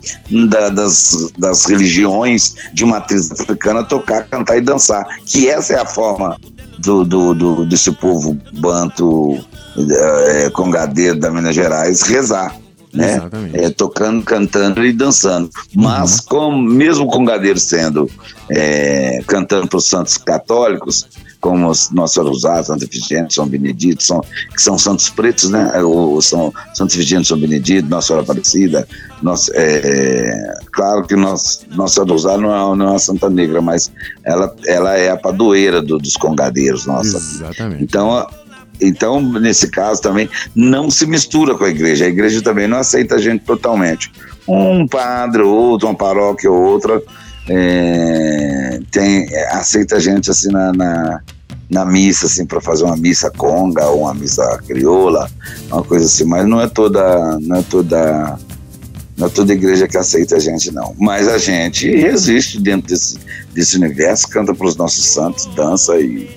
da, 0.48 0.68
das, 0.68 1.32
das 1.36 1.64
religiões 1.64 2.54
de 2.72 2.84
matriz 2.84 3.32
africana 3.32 3.82
tocar, 3.82 4.28
cantar 4.28 4.58
e 4.58 4.60
dançar. 4.60 5.04
Que 5.26 5.48
essa 5.48 5.72
é 5.72 5.80
a 5.80 5.86
forma 5.86 6.38
do, 6.78 7.04
do, 7.04 7.34
do 7.34 7.66
desse 7.66 7.90
povo 7.90 8.38
banto 8.52 9.44
é, 9.76 10.50
congadeiro 10.50 11.18
da 11.18 11.32
Minas 11.32 11.56
Gerais 11.56 12.02
rezar 12.02 12.54
né? 12.92 13.20
É, 13.52 13.70
tocando, 13.70 14.22
cantando 14.24 14.84
e 14.84 14.92
dançando. 14.92 15.50
Mas 15.74 16.18
uhum. 16.18 16.24
com, 16.28 16.56
mesmo 16.56 17.06
com 17.06 17.24
Gadeiro 17.24 17.58
sendo 17.58 18.10
é, 18.50 19.22
cantando 19.26 19.68
para 19.68 19.76
os 19.76 19.86
santos 19.86 20.16
católicos, 20.16 21.06
como 21.40 21.58
Nossa 21.58 22.14
Senhora 22.14 22.30
Rosário, 22.30 22.64
Santa 22.64 22.84
Efigênia, 22.84 23.30
São 23.30 23.46
Benedito, 23.46 24.02
são, 24.02 24.20
que 24.20 24.60
são 24.60 24.76
santos 24.76 25.08
pretos, 25.08 25.50
né? 25.50 25.80
Ou, 25.82 26.20
são 26.20 26.52
Santa 26.74 26.94
Efigênia, 26.94 27.24
São 27.24 27.38
Benedito, 27.38 27.88
Nossa 27.88 28.08
Senhora 28.08 28.24
Aparecida. 28.24 28.88
Nossa, 29.22 29.52
é, 29.54 30.54
claro 30.72 31.06
que 31.06 31.14
nós, 31.14 31.64
Nossa 31.70 32.02
Rosário 32.02 32.42
não 32.42 32.54
é, 32.54 32.76
não 32.76 32.86
é 32.86 32.90
uma 32.90 32.98
Santa 32.98 33.30
Negra, 33.30 33.60
mas 33.60 33.90
ela, 34.24 34.54
ela 34.66 34.96
é 34.96 35.10
a 35.10 35.16
padroeira 35.16 35.80
do, 35.80 35.98
dos 35.98 36.16
congadeiros 36.16 36.86
nossa. 36.86 37.16
Exatamente. 37.16 37.84
Então, 37.84 38.26
então, 38.80 39.20
nesse 39.20 39.68
caso 39.68 40.00
também, 40.00 40.28
não 40.54 40.90
se 40.90 41.06
mistura 41.06 41.54
com 41.54 41.64
a 41.64 41.70
igreja. 41.70 42.04
A 42.04 42.08
igreja 42.08 42.42
também 42.42 42.68
não 42.68 42.78
aceita 42.78 43.16
a 43.16 43.18
gente 43.18 43.44
totalmente. 43.44 44.10
Um 44.46 44.86
padre, 44.86 45.42
outro, 45.42 45.88
uma 45.88 45.94
paróquia 45.94 46.50
ou 46.50 46.60
outra, 46.60 47.02
é, 47.48 48.80
tem, 48.90 49.26
aceita 49.50 49.96
a 49.96 50.00
gente 50.00 50.30
assim 50.30 50.50
na, 50.50 50.72
na, 50.72 51.20
na 51.70 51.84
missa, 51.84 52.26
assim, 52.26 52.46
para 52.46 52.60
fazer 52.60 52.84
uma 52.84 52.96
missa 52.96 53.30
conga 53.30 53.86
ou 53.86 54.02
uma 54.02 54.14
missa 54.14 54.58
crioula, 54.66 55.28
uma 55.70 55.82
coisa 55.82 56.06
assim, 56.06 56.24
mas 56.24 56.46
não 56.46 56.60
é 56.60 56.68
toda. 56.68 57.38
Não 57.40 57.56
é 57.56 57.62
toda 57.62 58.38
não 59.16 59.26
é 59.26 59.30
toda 59.30 59.52
igreja 59.52 59.88
que 59.88 59.96
aceita 59.96 60.36
a 60.36 60.38
gente, 60.38 60.70
não. 60.70 60.94
Mas 60.96 61.26
a 61.26 61.38
gente 61.38 61.90
resiste 61.90 62.60
dentro 62.60 62.88
desse, 62.88 63.18
desse 63.52 63.76
universo, 63.76 64.28
canta 64.28 64.54
para 64.54 64.66
os 64.68 64.76
nossos 64.76 65.04
santos, 65.06 65.44
dança 65.56 65.98
e, 65.98 66.30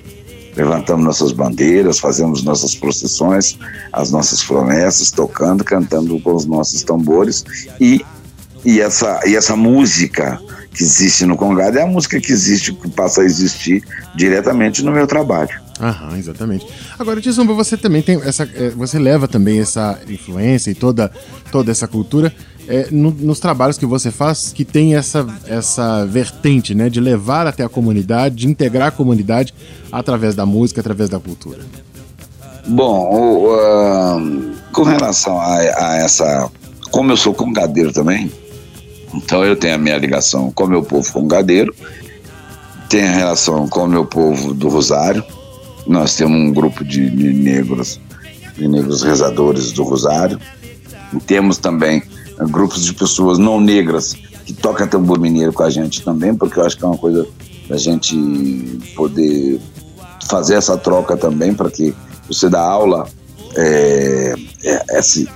levantamos 0.62 1.04
nossas 1.04 1.32
bandeiras, 1.32 2.00
fazemos 2.00 2.44
nossas 2.44 2.76
procissões, 2.76 3.58
as 3.92 4.12
nossas 4.12 4.44
promessas, 4.44 5.10
tocando, 5.10 5.64
cantando 5.64 6.20
com 6.20 6.36
os 6.36 6.46
nossos 6.46 6.84
tambores 6.84 7.44
e, 7.80 8.06
e, 8.64 8.80
essa, 8.80 9.20
e 9.26 9.36
essa 9.36 9.56
música 9.56 10.40
que 10.74 10.84
existe 10.84 11.26
no 11.26 11.36
Congado 11.36 11.80
é 11.80 11.82
a 11.82 11.88
música 11.88 12.20
que 12.20 12.32
existe, 12.32 12.74
que 12.74 12.90
passa 12.90 13.22
a 13.22 13.26
existir 13.26 13.84
diretamente 14.16 14.84
no 14.84 14.92
meu 14.92 15.08
trabalho. 15.08 15.60
Aham, 15.80 16.16
exatamente. 16.18 16.68
Agora, 17.00 17.20
Tizumba, 17.20 17.54
você 17.54 17.76
também 17.76 18.04
tem 18.04 18.22
essa. 18.24 18.48
É, 18.54 18.70
você 18.70 19.00
leva 19.00 19.28
também 19.28 19.60
essa 19.60 20.00
influência 20.08 20.70
e 20.70 20.76
toda, 20.76 21.12
toda 21.52 21.72
essa 21.72 21.88
cultura 21.88 22.32
é, 22.68 22.88
no, 22.92 23.12
nos 23.12 23.40
trabalhos 23.40 23.78
que 23.78 23.86
você 23.86 24.12
faz 24.12 24.52
que 24.54 24.64
tem 24.64 24.96
essa, 24.96 25.26
essa 25.48 26.06
vertente, 26.06 26.74
né? 26.76 26.90
De 26.90 27.00
levar 27.00 27.48
até 27.48 27.64
a 27.64 27.70
comunidade, 27.70 28.36
de 28.36 28.48
integrar 28.48 28.90
a 28.90 28.92
comunidade 28.92 29.54
através 29.92 30.36
da 30.36 30.46
música, 30.46 30.80
através 30.80 31.10
da 31.10 31.20
cultura. 31.20 31.60
Bom, 32.68 33.48
uh, 33.48 34.52
com 34.72 34.84
relação 34.84 35.40
a, 35.40 35.56
a, 35.56 35.98
essa. 35.98 36.50
Como 36.92 37.12
eu 37.12 37.18
sou 37.18 37.34
congadeiro 37.34 37.94
também, 37.94 38.30
então 39.14 39.46
eu 39.46 39.56
tenho 39.56 39.76
a 39.76 39.78
minha 39.78 39.98
ligação 39.98 40.52
com 40.52 40.66
o 40.66 40.68
meu 40.68 40.84
povo 40.84 41.12
congadeiro, 41.12 41.74
tenho 42.90 43.08
a 43.08 43.12
relação 43.12 43.68
com 43.68 43.86
o 43.86 43.88
meu 43.88 44.06
povo 44.06 44.54
do 44.54 44.68
Rosário. 44.68 45.24
Nós 45.88 46.16
temos 46.16 46.38
um 46.38 46.54
grupo 46.54 46.84
de, 46.84 47.10
de 47.10 47.34
negros, 47.34 48.00
de 48.56 48.68
negros 48.68 49.04
rezadores 49.04 49.72
do 49.72 49.84
Rosário. 49.84 50.38
E 51.14 51.20
temos 51.20 51.58
também 51.58 52.04
grupos 52.50 52.84
de 52.86 52.94
pessoas 52.94 53.38
não 53.38 53.60
negras 53.60 54.16
que 54.46 54.54
tocam 54.54 54.88
tambor 54.88 55.20
mineiro 55.20 55.54
com 55.54 55.64
a 55.64 55.70
gente 55.70 56.02
também, 56.04 56.36
porque 56.36 56.60
eu 56.60 56.66
acho 56.66 56.78
que 56.78 56.84
é 56.84 56.88
uma 56.88 56.98
coisa 56.98 57.28
da 57.70 57.78
gente 57.78 58.16
poder 58.96 59.60
fazer 60.28 60.56
essa 60.56 60.78
troca 60.78 61.16
também 61.16 61.54
para 61.54 61.70
que 61.70 61.94
você 62.28 62.50
dá 62.50 62.62
aula 62.62 63.08
é, 63.56 64.34
é, 64.64 65.00
esse, 65.00 65.28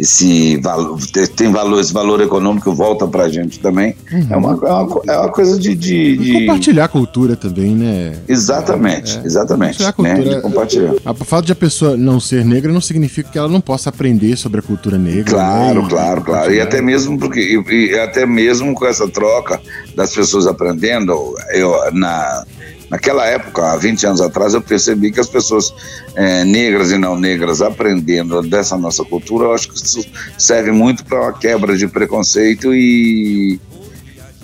esse 0.00 0.56
valor, 0.56 0.98
tem 1.36 1.52
valor, 1.52 1.78
esse 1.78 1.92
valor 1.92 2.22
econômico 2.22 2.72
volta 2.72 3.06
pra 3.06 3.28
gente 3.28 3.60
também. 3.60 3.94
Uhum. 4.10 4.26
É, 4.30 4.36
uma, 4.36 4.52
é, 4.52 4.72
uma, 4.72 5.00
é 5.06 5.18
uma 5.18 5.28
coisa 5.28 5.58
de, 5.58 5.74
de, 5.74 6.16
de... 6.16 6.32
Compartilhar 6.32 6.84
a 6.86 6.88
cultura 6.88 7.36
também, 7.36 7.74
né? 7.76 8.18
Exatamente, 8.26 9.18
é, 9.18 9.26
exatamente. 9.26 9.84
A 9.84 9.92
cultura, 9.92 10.36
né? 10.36 10.40
compartilhar. 10.40 10.94
A, 11.04 11.10
o 11.10 11.14
fato 11.16 11.44
de 11.44 11.52
a 11.52 11.56
pessoa 11.56 11.98
não 11.98 12.18
ser 12.18 12.46
negra 12.46 12.72
não 12.72 12.80
significa 12.80 13.28
que 13.30 13.36
ela 13.36 13.48
não 13.48 13.60
possa 13.60 13.90
aprender 13.90 14.38
sobre 14.38 14.60
a 14.60 14.62
cultura 14.62 14.96
negra. 14.96 15.24
Claro, 15.24 15.82
né? 15.82 15.88
claro, 15.90 16.22
claro. 16.22 16.54
E 16.54 16.62
até 16.62 16.80
mesmo 16.80 17.18
porque, 17.18 17.40
e, 17.40 17.90
e 17.90 17.98
até 17.98 18.24
mesmo 18.24 18.74
com 18.74 18.86
essa 18.86 19.06
troca 19.06 19.60
das 19.94 20.14
pessoas 20.14 20.46
aprendendo, 20.46 21.12
eu, 21.52 21.74
na 21.92 22.46
Naquela 22.90 23.24
época, 23.24 23.72
há 23.72 23.76
20 23.76 24.04
anos 24.04 24.20
atrás, 24.20 24.52
eu 24.52 24.60
percebi 24.60 25.12
que 25.12 25.20
as 25.20 25.28
pessoas 25.28 25.72
é, 26.16 26.44
negras 26.44 26.90
e 26.90 26.98
não 26.98 27.16
negras 27.16 27.62
aprendendo 27.62 28.42
dessa 28.42 28.76
nossa 28.76 29.04
cultura, 29.04 29.44
eu 29.44 29.54
acho 29.54 29.68
que 29.68 29.76
isso 29.76 30.04
serve 30.36 30.72
muito 30.72 31.04
para 31.04 31.20
uma 31.20 31.32
quebra 31.32 31.76
de 31.76 31.86
preconceito 31.86 32.74
e, 32.74 33.60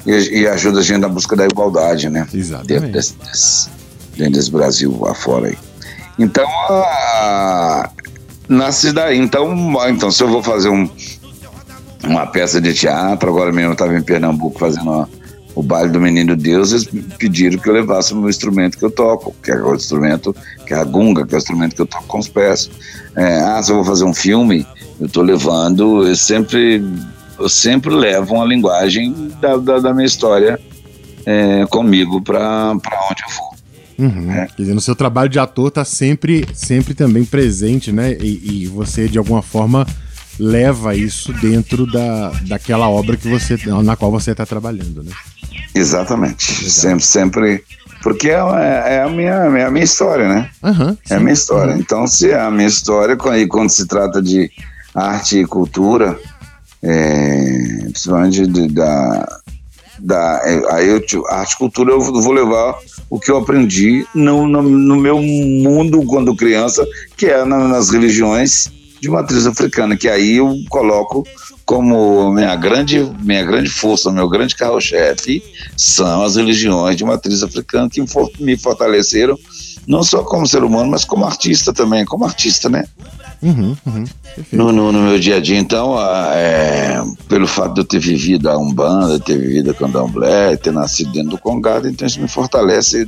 e, 0.06 0.10
e, 0.12 0.46
ajuda 0.46 0.78
a 0.78 0.82
gente 0.82 0.98
na 0.98 1.08
busca 1.08 1.34
da 1.34 1.44
igualdade, 1.44 2.08
né? 2.08 2.28
Exatamente. 2.32 2.68
Dentro 2.68 2.92
desse, 2.92 3.14
desse, 3.14 3.68
dentro 4.16 4.32
desse 4.34 4.50
Brasil 4.52 5.04
afora 5.08 5.48
aí. 5.48 5.58
Então, 6.16 6.48
a, 6.48 7.90
nasce 8.48 8.92
daí. 8.92 9.18
Então, 9.18 9.54
então, 9.88 10.08
se 10.08 10.22
eu 10.22 10.28
vou 10.28 10.42
fazer 10.42 10.68
um, 10.68 10.88
uma 12.04 12.26
peça 12.28 12.60
de 12.60 12.72
teatro, 12.72 13.28
agora 13.28 13.50
mesmo 13.50 13.70
eu 13.70 13.72
estava 13.72 13.96
em 13.98 14.02
Pernambuco 14.02 14.56
fazendo 14.56 14.88
uma 14.88 15.08
o 15.56 15.62
baile 15.62 15.90
do 15.90 15.98
Menino 15.98 16.36
Deus, 16.36 16.70
eles 16.70 16.84
pediram 17.18 17.58
que 17.58 17.66
eu 17.66 17.72
levasse 17.72 18.12
o 18.12 18.16
meu 18.16 18.28
instrumento 18.28 18.76
que 18.76 18.84
eu 18.84 18.90
toco, 18.90 19.34
que 19.42 19.50
é 19.50 19.56
o 19.56 19.74
instrumento, 19.74 20.36
que 20.66 20.74
é 20.74 20.76
a 20.76 20.84
gunga, 20.84 21.26
que 21.26 21.34
é 21.34 21.38
o 21.38 21.40
instrumento 21.40 21.74
que 21.74 21.80
eu 21.80 21.86
toco 21.86 22.04
com 22.06 22.18
os 22.18 22.28
pés. 22.28 22.70
É, 23.16 23.40
ah, 23.40 23.62
se 23.62 23.72
eu 23.72 23.76
vou 23.76 23.84
fazer 23.84 24.04
um 24.04 24.12
filme, 24.12 24.66
eu 25.00 25.06
estou 25.06 25.22
levando, 25.22 26.06
eu 26.06 26.14
sempre, 26.14 26.84
eu 27.38 27.48
sempre 27.48 27.94
levo 27.94 28.34
uma 28.34 28.44
linguagem 28.44 29.32
da, 29.40 29.56
da, 29.56 29.78
da 29.78 29.94
minha 29.94 30.06
história 30.06 30.60
é, 31.24 31.64
comigo 31.70 32.20
para 32.20 32.72
onde 32.72 33.22
eu 33.26 33.34
vou. 33.34 33.56
Uhum. 33.98 34.32
É. 34.32 34.46
Quer 34.48 34.62
dizer, 34.62 34.74
no 34.74 34.80
seu 34.82 34.94
trabalho 34.94 35.30
de 35.30 35.38
ator 35.38 35.70
tá 35.70 35.86
sempre, 35.86 36.46
sempre 36.52 36.92
também 36.92 37.24
presente, 37.24 37.90
né? 37.90 38.12
E, 38.20 38.64
e 38.64 38.66
você, 38.66 39.08
de 39.08 39.16
alguma 39.16 39.40
forma, 39.40 39.86
leva 40.38 40.94
isso 40.94 41.32
dentro 41.32 41.90
da, 41.90 42.30
daquela 42.42 42.90
obra 42.90 43.16
que 43.16 43.26
você, 43.26 43.56
na 43.82 43.96
qual 43.96 44.10
você 44.10 44.32
está 44.32 44.44
trabalhando, 44.44 45.02
né? 45.02 45.12
Exatamente. 45.76 46.70
Sempre, 46.70 47.04
sempre. 47.04 47.64
Porque 48.02 48.30
é, 48.30 48.34
é, 48.34 49.02
a 49.02 49.08
minha, 49.08 49.32
é 49.32 49.64
a 49.64 49.70
minha 49.70 49.84
história, 49.84 50.28
né? 50.28 50.50
Uhum, 50.62 50.96
é 51.10 51.14
a 51.14 51.20
minha 51.20 51.32
história. 51.32 51.74
Uhum. 51.74 51.80
Então, 51.80 52.06
se 52.06 52.30
é 52.30 52.40
a 52.40 52.50
minha 52.50 52.68
história, 52.68 53.16
e 53.36 53.46
quando 53.46 53.70
se 53.70 53.86
trata 53.86 54.22
de 54.22 54.50
arte 54.94 55.40
e 55.40 55.44
cultura, 55.44 56.18
é, 56.82 57.78
principalmente 57.84 58.46
de, 58.46 58.68
da, 58.68 59.40
da 59.98 60.40
é, 60.44 60.74
aí 60.74 60.88
eu, 60.88 61.26
arte 61.28 61.54
e 61.54 61.58
cultura 61.58 61.92
eu 61.92 62.00
vou 62.00 62.32
levar 62.32 62.76
o 63.10 63.18
que 63.18 63.30
eu 63.30 63.38
aprendi 63.38 64.06
no, 64.14 64.46
no, 64.46 64.62
no 64.62 64.96
meu 64.96 65.20
mundo 65.20 66.04
quando 66.04 66.36
criança, 66.36 66.86
que 67.16 67.26
é 67.26 67.44
na, 67.44 67.68
nas 67.68 67.90
religiões 67.90 68.70
de 69.00 69.10
matriz 69.10 69.46
africana, 69.46 69.96
que 69.96 70.08
aí 70.08 70.36
eu 70.36 70.54
coloco 70.68 71.24
como 71.66 72.32
minha 72.32 72.54
grande, 72.54 73.00
minha 73.20 73.44
grande 73.44 73.68
força, 73.68 74.10
meu 74.12 74.28
grande 74.28 74.54
carro-chefe 74.54 75.42
são 75.76 76.22
as 76.22 76.36
religiões 76.36 76.96
de 76.96 77.04
matriz 77.04 77.42
africana 77.42 77.90
que 77.90 78.00
me 78.38 78.56
fortaleceram 78.56 79.36
Não 79.84 80.04
só 80.04 80.22
como 80.22 80.46
ser 80.46 80.62
humano, 80.62 80.92
mas 80.92 81.04
como 81.04 81.24
artista 81.24 81.72
também, 81.72 82.04
como 82.04 82.24
artista, 82.24 82.68
né? 82.68 82.84
Uhum, 83.42 83.76
uhum, 83.84 84.04
no, 84.50 84.72
no, 84.72 84.92
no, 84.92 85.02
meu 85.02 85.18
dia 85.18 85.36
a 85.36 85.40
dia, 85.40 85.58
então, 85.58 85.94
é, 86.32 87.02
pelo 87.28 87.46
fato 87.46 87.74
de 87.74 87.80
eu 87.80 87.84
ter 87.84 87.98
vivido 87.98 88.48
a 88.48 88.56
Umbanda, 88.56 89.20
ter 89.20 89.38
vivido 89.38 89.70
a 89.70 89.74
Candomblé, 89.74 90.56
ter 90.56 90.72
nascido 90.72 91.12
dentro 91.12 91.30
do 91.30 91.38
Congado, 91.38 91.86
então 91.86 92.06
isso 92.06 92.20
me 92.20 92.28
fortalece, 92.28 93.06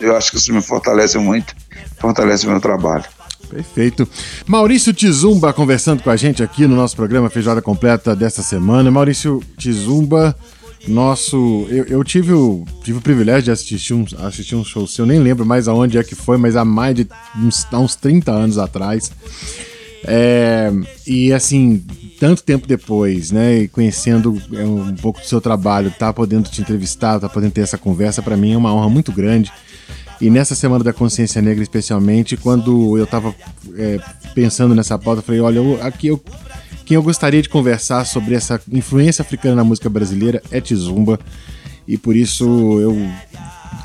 eu 0.00 0.16
acho 0.16 0.30
que 0.30 0.38
isso 0.38 0.52
me 0.52 0.62
fortalece 0.62 1.18
muito, 1.18 1.54
fortalece 1.98 2.46
o 2.46 2.50
meu 2.50 2.60
trabalho. 2.60 3.04
Perfeito. 3.48 4.08
Maurício 4.46 4.92
Tizumba 4.92 5.52
conversando 5.52 6.02
com 6.02 6.10
a 6.10 6.16
gente 6.16 6.42
aqui 6.42 6.66
no 6.66 6.76
nosso 6.76 6.96
programa 6.96 7.30
Feijoada 7.30 7.62
Completa 7.62 8.14
desta 8.14 8.42
semana. 8.42 8.90
Maurício 8.90 9.42
Tizumba, 9.56 10.36
nosso. 10.88 11.66
Eu, 11.70 11.84
eu, 11.84 12.04
tive, 12.04 12.32
o, 12.32 12.64
tive 12.82 12.98
o 12.98 13.02
privilégio 13.02 13.44
de 13.44 13.50
assistir 13.50 13.94
um, 13.94 14.04
assistir 14.18 14.54
um 14.54 14.64
show 14.64 14.86
seu, 14.86 15.04
eu 15.04 15.08
nem 15.08 15.18
lembro 15.18 15.44
mais 15.44 15.68
aonde 15.68 15.98
é 15.98 16.04
que 16.04 16.14
foi, 16.14 16.36
mas 16.36 16.56
há 16.56 16.64
mais 16.64 16.94
de 16.94 17.08
uns, 17.36 17.66
há 17.70 17.78
uns 17.78 17.94
30 17.96 18.30
anos 18.32 18.58
atrás. 18.58 19.10
É, 20.08 20.70
e 21.06 21.32
assim, 21.32 21.82
tanto 22.20 22.42
tempo 22.42 22.66
depois, 22.66 23.32
né, 23.32 23.62
e 23.62 23.68
conhecendo 23.68 24.40
é, 24.52 24.64
um 24.64 24.94
pouco 24.94 25.20
do 25.20 25.26
seu 25.26 25.40
trabalho, 25.40 25.92
tá 25.98 26.12
podendo 26.12 26.48
te 26.48 26.60
entrevistar, 26.60 27.18
tá 27.18 27.28
podendo 27.28 27.52
ter 27.52 27.62
essa 27.62 27.76
conversa, 27.76 28.22
para 28.22 28.36
mim 28.36 28.52
é 28.52 28.56
uma 28.56 28.72
honra 28.72 28.88
muito 28.88 29.10
grande. 29.10 29.52
E 30.20 30.30
nessa 30.30 30.54
Semana 30.54 30.82
da 30.82 30.92
Consciência 30.92 31.42
Negra, 31.42 31.62
especialmente, 31.62 32.36
quando 32.36 32.96
eu 32.96 33.04
estava 33.04 33.34
é, 33.76 33.98
pensando 34.34 34.74
nessa 34.74 34.98
pauta, 34.98 35.22
falei: 35.22 35.40
olha, 35.40 35.58
eu, 35.58 35.78
aqui 35.82 36.08
eu 36.08 36.22
quem 36.86 36.94
eu 36.94 37.02
gostaria 37.02 37.42
de 37.42 37.48
conversar 37.48 38.04
sobre 38.04 38.36
essa 38.36 38.60
influência 38.70 39.20
africana 39.20 39.56
na 39.56 39.64
música 39.64 39.90
brasileira 39.90 40.40
é 40.52 40.60
Tizumba. 40.60 41.18
E 41.86 41.98
por 41.98 42.14
isso 42.14 42.44
eu 42.80 42.96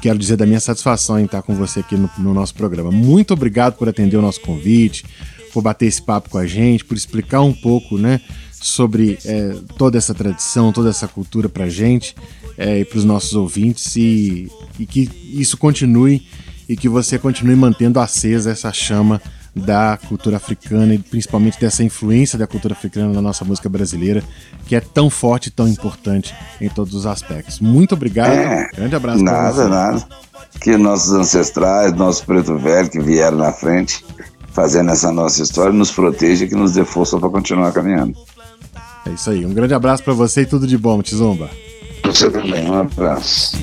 quero 0.03 0.19
dizer 0.19 0.37
da 0.37 0.45
minha 0.45 0.59
satisfação 0.59 1.19
em 1.19 1.25
estar 1.25 1.41
com 1.41 1.55
você 1.55 1.79
aqui 1.79 1.95
no, 1.95 2.09
no 2.19 2.31
nosso 2.31 2.53
programa. 2.53 2.91
Muito 2.91 3.33
obrigado 3.33 3.75
por 3.75 3.89
atender 3.89 4.17
o 4.17 4.21
nosso 4.21 4.39
convite, 4.41 5.03
por 5.51 5.63
bater 5.63 5.87
esse 5.87 6.01
papo 6.01 6.29
com 6.29 6.37
a 6.37 6.45
gente, 6.45 6.85
por 6.85 6.95
explicar 6.95 7.41
um 7.41 7.53
pouco, 7.53 7.97
né, 7.97 8.21
sobre 8.61 9.17
é, 9.25 9.55
toda 9.77 9.97
essa 9.97 10.13
tradição, 10.13 10.71
toda 10.71 10.89
essa 10.89 11.07
cultura 11.07 11.49
para 11.49 11.67
gente 11.67 12.15
é, 12.57 12.79
e 12.79 12.85
para 12.85 12.99
os 12.99 13.03
nossos 13.03 13.33
ouvintes 13.33 13.95
e, 13.95 14.49
e 14.79 14.85
que 14.85 15.09
isso 15.33 15.57
continue 15.57 16.25
e 16.69 16.77
que 16.77 16.87
você 16.87 17.17
continue 17.17 17.55
mantendo 17.55 17.99
acesa 17.99 18.51
essa 18.51 18.71
chama 18.71 19.19
da 19.53 19.99
cultura 20.07 20.37
africana 20.37 20.93
e 20.93 20.97
principalmente 20.97 21.59
dessa 21.59 21.83
influência 21.83 22.37
da 22.39 22.47
cultura 22.47 22.73
africana 22.73 23.11
na 23.11 23.21
nossa 23.21 23.43
música 23.43 23.67
brasileira, 23.67 24.23
que 24.65 24.75
é 24.75 24.79
tão 24.79 25.09
forte 25.09 25.47
e 25.47 25.51
tão 25.51 25.67
importante 25.67 26.33
em 26.61 26.69
todos 26.69 26.93
os 26.93 27.05
aspectos. 27.05 27.59
Muito 27.59 27.93
obrigado. 27.93 28.31
É, 28.31 28.69
Grande 28.73 28.95
abraço. 28.95 29.23
Nada, 29.23 29.67
nada. 29.67 30.07
Que 30.61 30.77
nossos 30.77 31.11
ancestrais, 31.11 31.93
nossos 31.93 32.23
preto 32.23 32.57
velho 32.57 32.89
que 32.89 33.01
vieram 33.01 33.37
na 33.37 33.51
frente, 33.51 34.05
fazendo 34.53 34.91
essa 34.91 35.11
nossa 35.11 35.41
história, 35.41 35.73
nos 35.73 35.91
proteja 35.91 36.45
e 36.45 36.47
que 36.47 36.55
nos 36.55 36.73
dê 36.73 36.85
força 36.85 37.19
para 37.19 37.29
continuar 37.29 37.73
caminhando. 37.73 38.15
É 39.05 39.11
isso 39.11 39.29
aí. 39.29 39.45
Um 39.45 39.53
grande 39.53 39.73
abraço 39.73 40.03
para 40.03 40.13
você 40.13 40.41
e 40.41 40.45
tudo 40.45 40.67
de 40.67 40.77
bom, 40.77 41.01
Tizumba. 41.01 41.49
Você 42.05 42.29
também. 42.29 42.69
Um 42.69 42.79
abraço. 42.79 43.57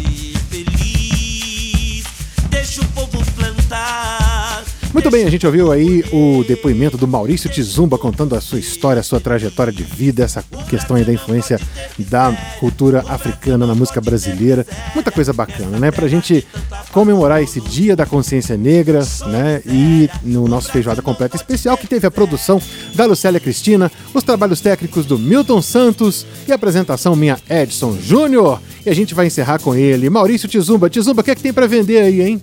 Muito 4.98 5.12
bem, 5.12 5.24
a 5.24 5.30
gente 5.30 5.46
ouviu 5.46 5.70
aí 5.70 6.04
o 6.12 6.42
depoimento 6.42 6.98
do 6.98 7.06
Maurício 7.06 7.48
Tizumba 7.48 7.96
contando 7.96 8.34
a 8.34 8.40
sua 8.40 8.58
história, 8.58 8.98
a 8.98 9.02
sua 9.04 9.20
trajetória 9.20 9.72
de 9.72 9.84
vida, 9.84 10.24
essa 10.24 10.44
questão 10.68 10.96
aí 10.96 11.04
da 11.04 11.12
influência 11.12 11.60
da 11.96 12.36
cultura 12.58 13.04
africana 13.06 13.64
na 13.64 13.76
música 13.76 14.00
brasileira. 14.00 14.66
Muita 14.96 15.12
coisa 15.12 15.32
bacana, 15.32 15.78
né? 15.78 15.92
Pra 15.92 16.08
gente 16.08 16.44
comemorar 16.90 17.40
esse 17.40 17.60
Dia 17.60 17.94
da 17.94 18.04
Consciência 18.04 18.56
Negra, 18.56 19.06
né? 19.28 19.62
E 19.64 20.10
no 20.24 20.48
nosso 20.48 20.72
Feijoada 20.72 21.00
Completa 21.00 21.36
Especial, 21.36 21.78
que 21.78 21.86
teve 21.86 22.04
a 22.04 22.10
produção 22.10 22.60
da 22.96 23.06
Lucélia 23.06 23.38
Cristina, 23.38 23.92
os 24.12 24.24
trabalhos 24.24 24.60
técnicos 24.60 25.06
do 25.06 25.16
Milton 25.16 25.62
Santos 25.62 26.26
e 26.48 26.50
a 26.50 26.56
apresentação 26.56 27.14
minha 27.14 27.38
Edson 27.48 27.96
Júnior. 28.02 28.60
E 28.84 28.90
a 28.90 28.94
gente 28.94 29.14
vai 29.14 29.28
encerrar 29.28 29.60
com 29.60 29.76
ele, 29.76 30.10
Maurício 30.10 30.48
Tizumba. 30.48 30.90
Tizumba, 30.90 31.20
o 31.20 31.24
que 31.24 31.30
é 31.30 31.36
que 31.36 31.42
tem 31.42 31.52
para 31.52 31.68
vender 31.68 32.00
aí, 32.00 32.20
hein? 32.20 32.42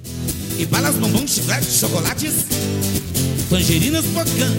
E 0.58 0.66
balas, 0.66 0.96
bombons, 0.96 1.32
chicletes, 1.32 1.80
chocolates, 1.80 2.46
tangerinas, 3.50 4.06
pocã. 4.06 4.52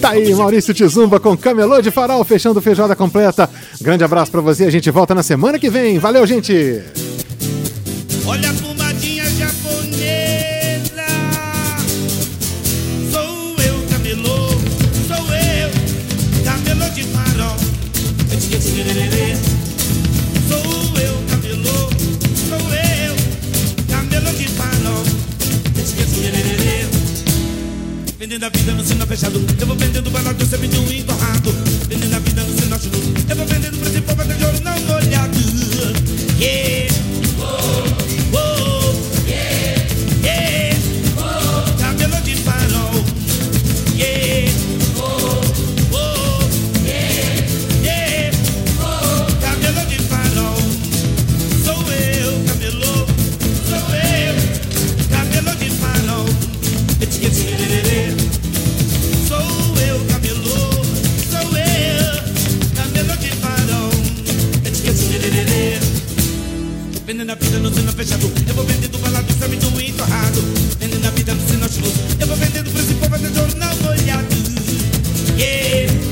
Tá 0.00 0.10
aí, 0.10 0.34
Maurício 0.34 0.74
Tizumba 0.74 1.20
com 1.20 1.36
Camelô 1.36 1.80
de 1.80 1.90
Farol, 1.90 2.24
fechando 2.24 2.60
feijoada 2.60 2.96
completa. 2.96 3.48
Grande 3.80 4.04
abraço 4.04 4.30
para 4.32 4.40
você, 4.40 4.64
a 4.64 4.70
gente 4.70 4.90
volta 4.90 5.14
na 5.14 5.22
semana 5.22 5.58
que 5.58 5.70
vem. 5.70 5.98
Valeu, 5.98 6.26
gente! 6.26 6.82
Olha 8.26 8.52
Vendendo 28.32 28.46
a 28.46 28.48
vida 28.48 28.72
no 28.72 28.82
sinal 28.82 29.06
fechado 29.06 29.44
Eu 29.60 29.66
vou 29.66 29.76
vendendo 29.76 30.10
barato, 30.10 30.42
um 30.42 30.90
entorrado 30.90 31.52
Vendendo 31.86 32.16
a 32.16 32.18
vida 32.18 32.42
no 32.42 32.58
sinal 32.58 32.78
chulo 32.78 33.14
Eu 33.28 33.36
vou 33.36 33.46
vendendo 33.46 33.76
pra 33.76 33.90
esse 33.90 34.00
povo 34.00 34.24
de 34.24 34.44
ouro 34.44 34.60
não 34.62 34.80
molhado. 34.80 35.38
Yeah 36.40 37.11
Vendendo 67.04 67.32
a 67.32 67.34
vida 67.34 67.58
no 67.58 67.74
sino 67.74 67.92
fechado 67.92 68.32
Eu 68.46 68.54
vou 68.54 68.64
vendendo 68.64 68.98
balado, 68.98 69.32
samba 69.32 69.56
do 69.56 69.80
entorrado. 69.80 70.40
Vendendo 70.78 71.06
a 71.06 71.10
vida 71.10 71.34
no 71.34 71.48
sino 71.48 71.68
chulo 71.68 71.92
Eu 72.20 72.26
vou 72.26 72.36
vendendo 72.36 72.70
pra 72.70 72.80
esse 72.80 72.94
povo 72.94 73.14
até 73.14 73.28
jornal 73.34 73.76
molhado. 73.76 74.36
Yeah 75.36 76.11